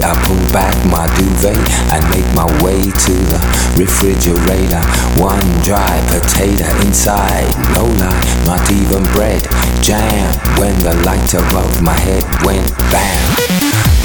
[0.02, 1.56] I pull back my duvet
[1.92, 3.40] and make my way to the
[3.78, 4.82] refrigerator.
[5.20, 9.42] One dry potato inside, no lie, not even bread.
[9.80, 10.28] Jam
[10.58, 13.20] when the light above my head went bam.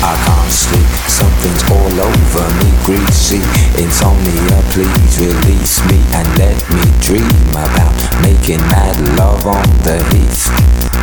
[0.04, 3.42] I can't sleep, something's all over me, greasy.
[3.78, 7.94] Insomnia, please release me and let me dream about
[8.24, 10.50] making mad love on the heath.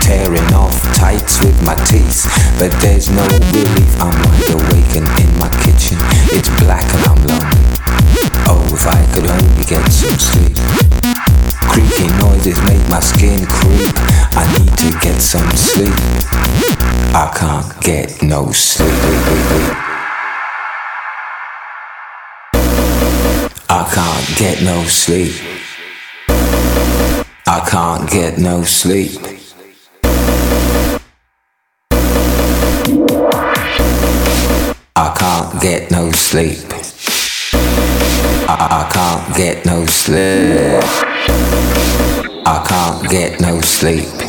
[0.02, 2.26] Tearing off tights with my teeth,
[2.58, 4.00] but there's no relief.
[4.00, 4.16] I'm
[17.88, 18.90] get no sleep.
[23.70, 25.32] I can't get no sleep.
[27.46, 29.18] I can't get no sleep.
[34.94, 36.58] I can't get no sleep.
[38.50, 40.82] I, I can't get no sleep.
[42.44, 44.28] I can't get no sleep.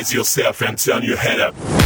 [0.00, 1.79] Rise yourself and turn your head up.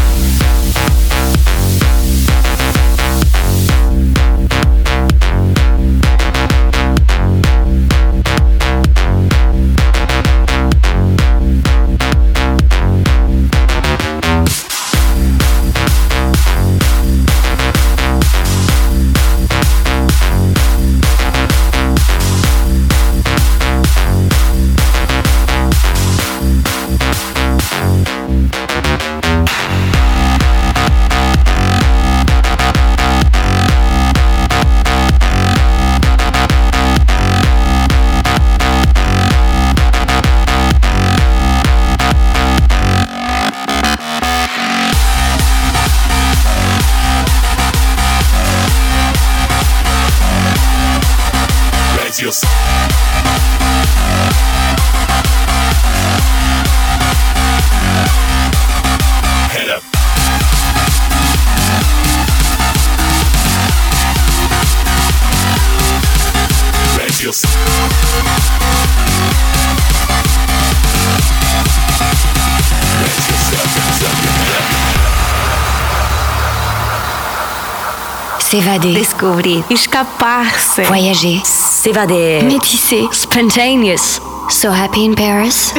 [79.24, 79.64] Descobrir.
[79.70, 80.82] Escapar-se.
[80.82, 81.40] Voyager.
[81.44, 82.42] S'évader.
[82.44, 83.08] Métisser.
[83.10, 84.20] Spontaneous.
[84.50, 85.72] So happy in Paris.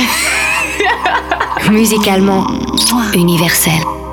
[1.70, 2.48] Musicalement
[3.14, 4.05] universel.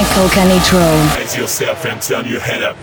[0.00, 1.16] Michael Canitrot.
[1.18, 2.74] Raise yourself and turn your head up.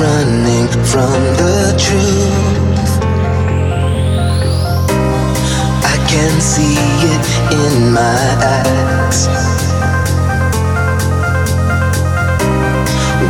[0.00, 2.90] Running from the truth?
[5.92, 6.78] I can see
[7.14, 7.24] it
[7.62, 8.24] in my
[8.56, 9.20] eyes.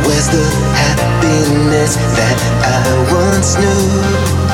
[0.05, 0.47] Where's the
[0.83, 4.48] happiness that I once knew?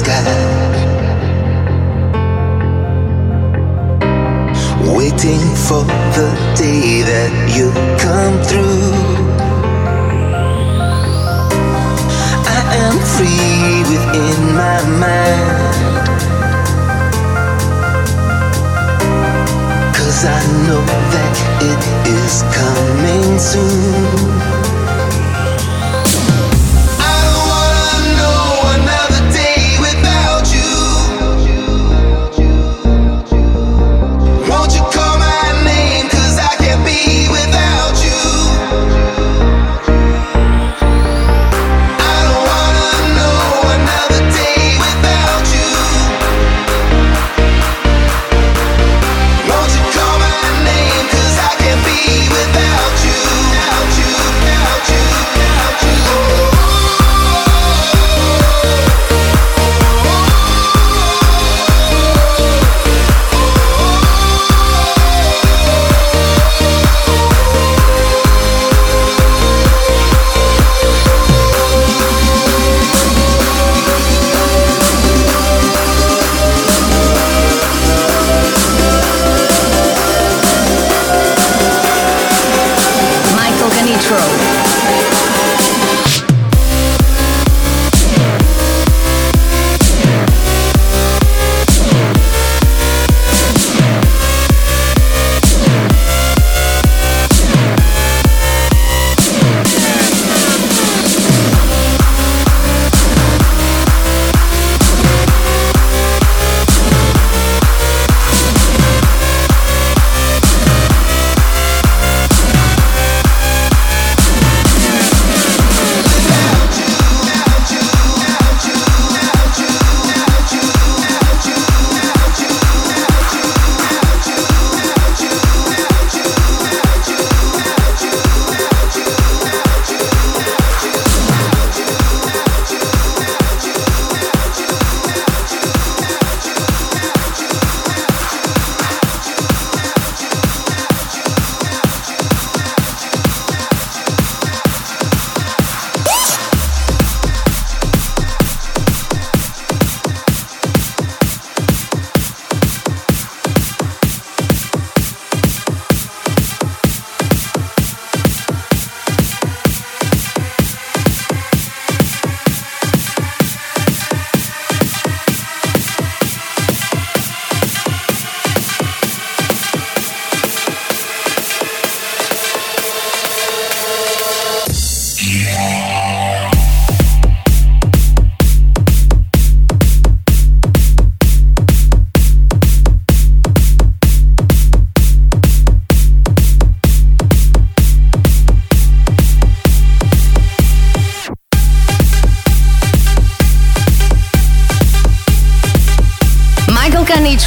[0.00, 0.24] Sky.
[4.96, 5.84] Waiting for
[6.16, 7.68] the day that you
[8.04, 8.94] come through.
[12.56, 16.06] I am free within my mind.
[19.96, 20.84] Cause I know
[21.14, 21.34] that
[21.70, 21.82] it
[22.20, 24.69] is coming soon.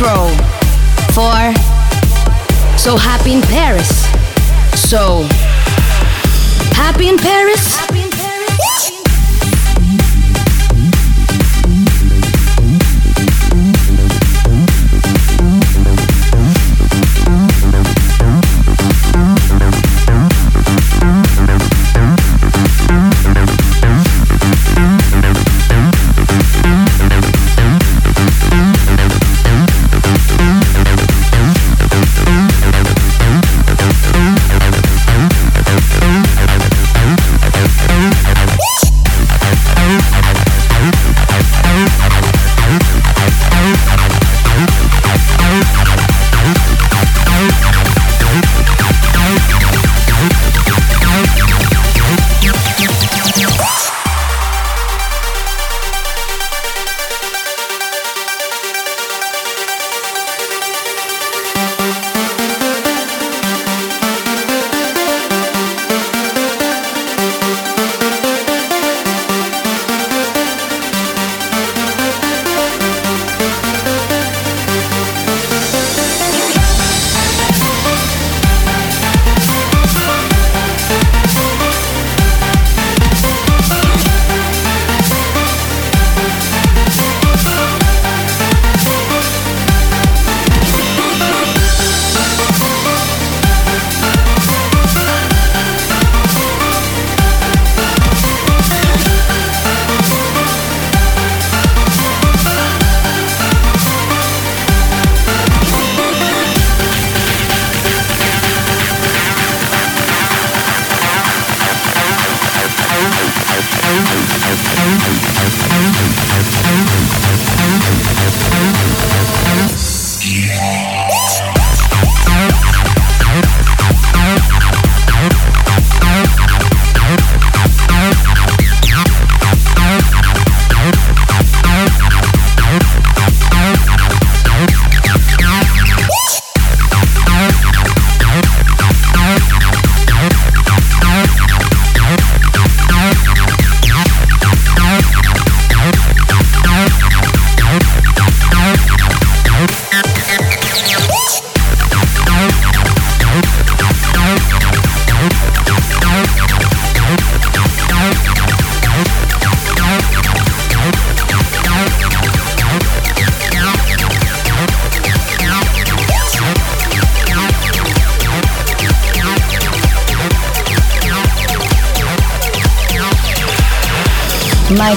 [0.04, 0.43] Michael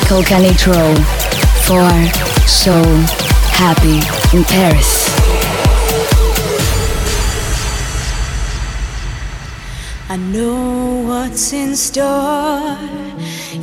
[0.09, 0.95] Cocanitro
[1.67, 1.91] for
[2.47, 2.81] So
[3.59, 3.99] Happy
[4.37, 5.11] in Paris.
[10.09, 12.79] I know what's in store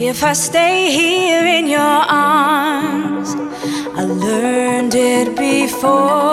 [0.01, 3.35] if I stay here in your arms.
[3.95, 6.32] I learned it before.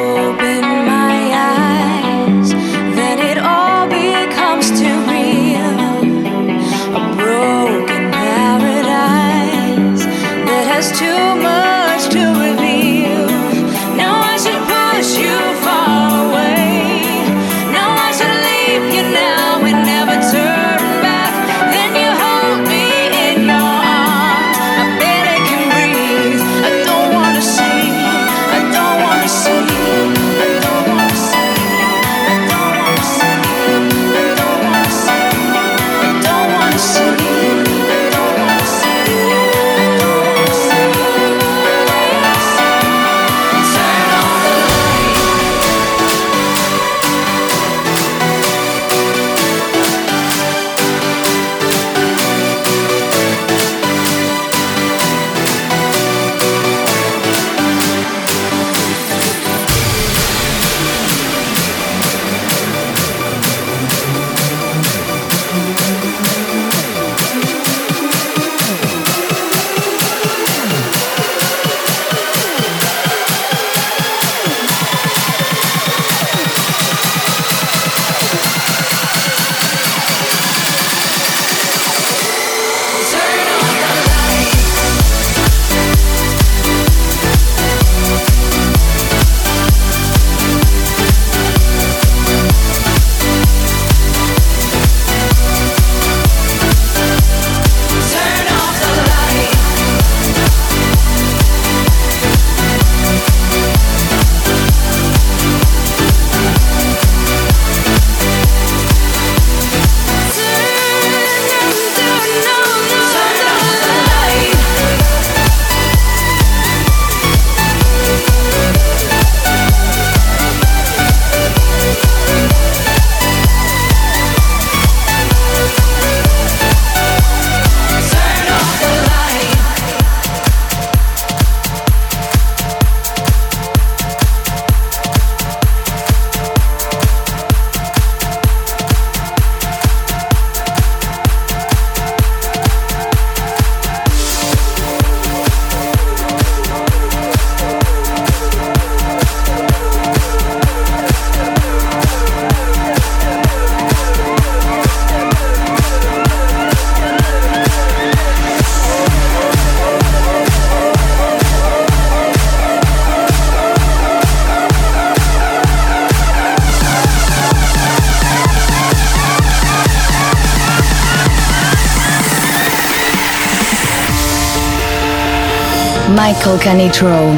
[176.51, 177.37] volcanic roam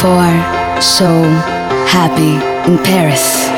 [0.00, 0.26] for
[0.82, 1.22] so
[1.86, 2.34] happy
[2.68, 3.49] in Paris.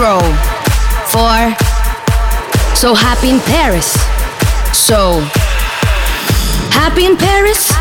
[0.00, 0.32] control.
[1.12, 1.54] For
[2.74, 3.92] so happy in Paris.
[4.72, 5.20] So
[6.72, 7.79] happy in Paris.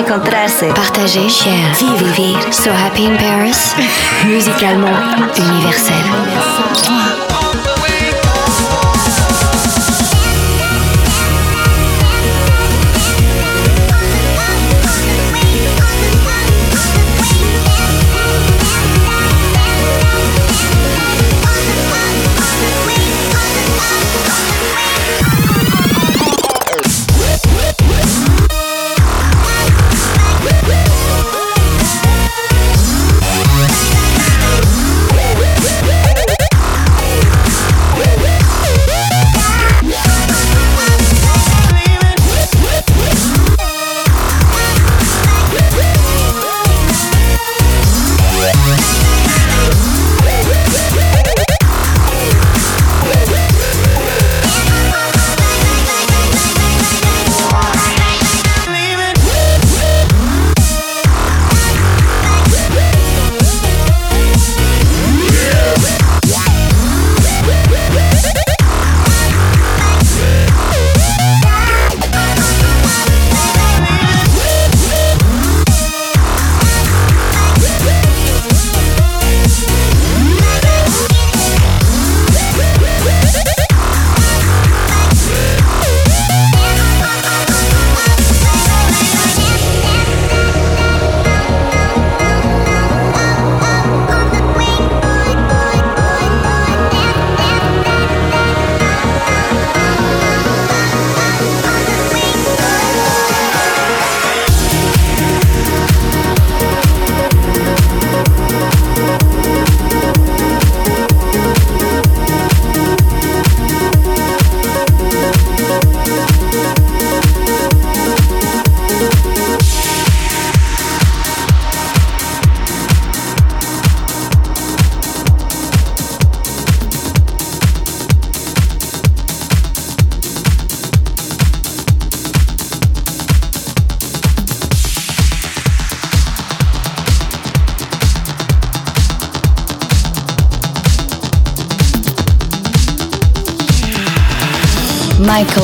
[0.00, 2.52] encontrarse, partager, share, vivre, vivir.
[2.52, 3.74] So happy in Paris,
[4.24, 7.29] musicalement universel.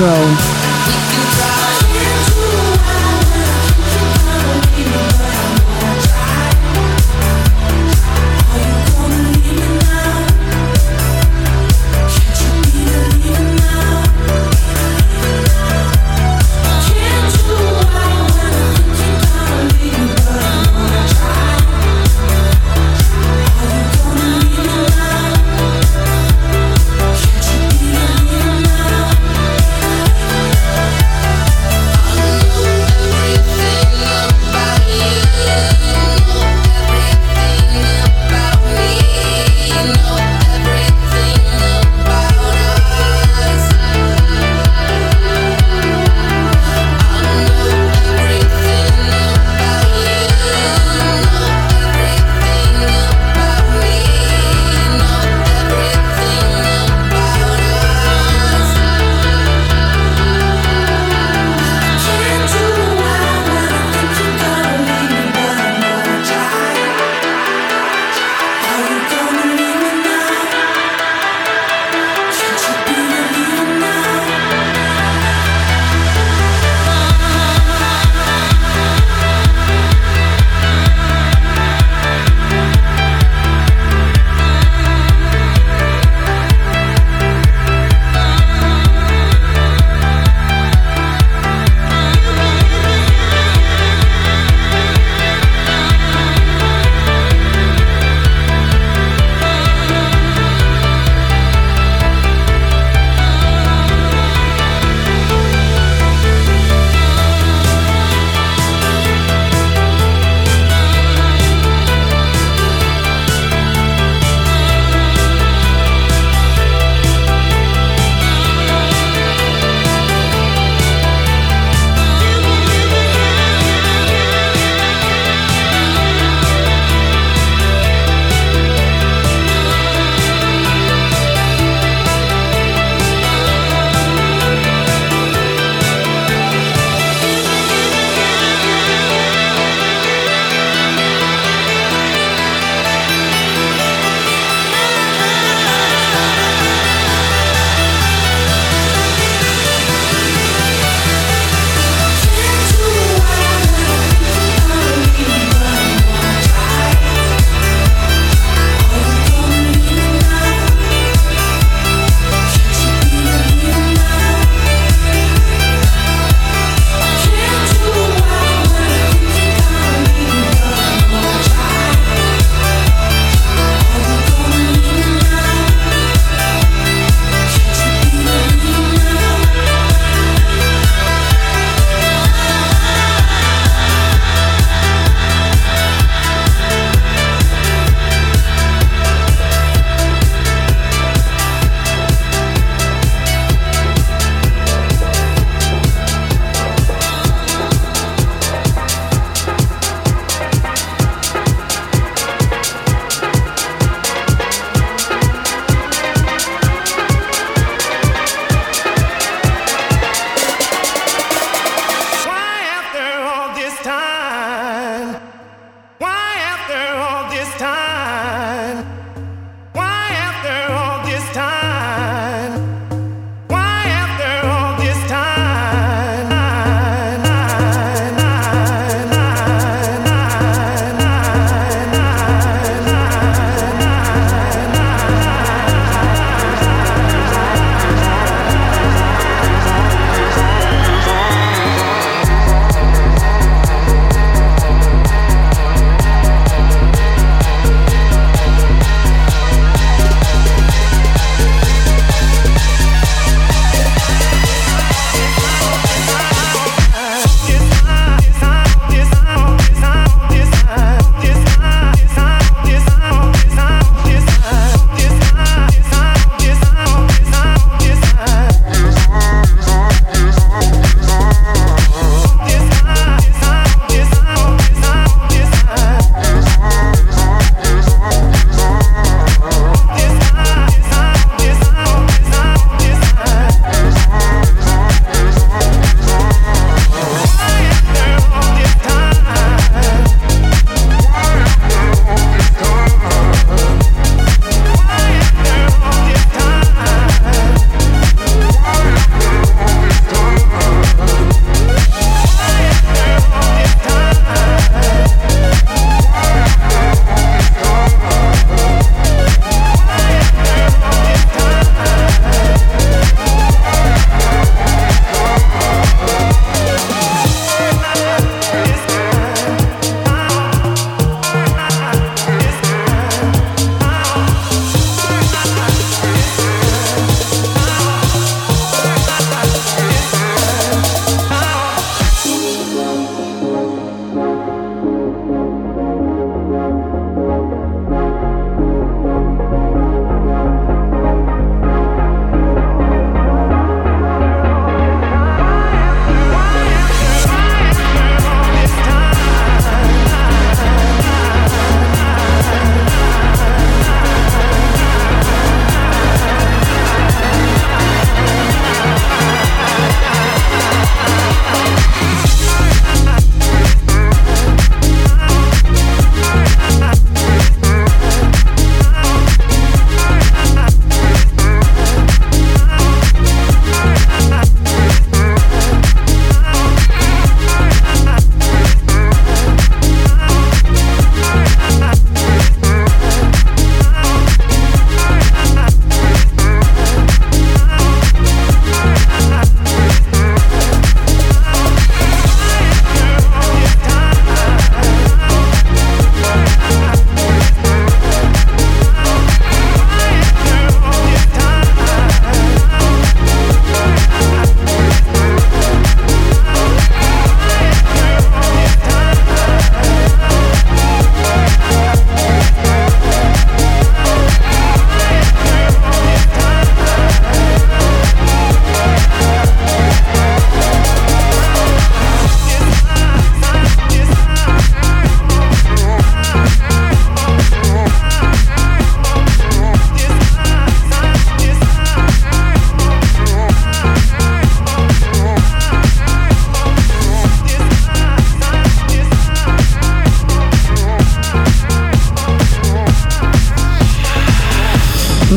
[0.00, 0.41] Michael